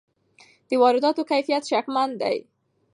[0.69, 2.37] د وارداتو کیفیت شکمن دی.